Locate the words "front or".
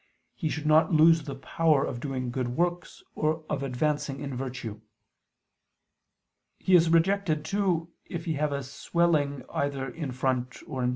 10.11-10.81